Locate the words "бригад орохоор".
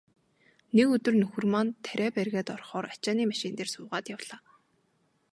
2.17-2.85